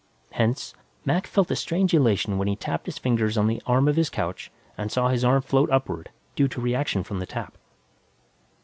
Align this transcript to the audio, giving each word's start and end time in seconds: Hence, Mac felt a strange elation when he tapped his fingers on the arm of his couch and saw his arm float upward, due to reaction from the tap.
Hence, 0.31 0.73
Mac 1.05 1.27
felt 1.27 1.51
a 1.51 1.55
strange 1.55 1.93
elation 1.93 2.39
when 2.39 2.47
he 2.47 2.55
tapped 2.55 2.87
his 2.87 2.97
fingers 2.97 3.37
on 3.37 3.45
the 3.45 3.61
arm 3.67 3.87
of 3.87 3.97
his 3.97 4.09
couch 4.09 4.49
and 4.75 4.91
saw 4.91 5.09
his 5.09 5.23
arm 5.23 5.43
float 5.43 5.69
upward, 5.69 6.09
due 6.35 6.47
to 6.47 6.59
reaction 6.59 7.03
from 7.03 7.19
the 7.19 7.27
tap. 7.27 7.55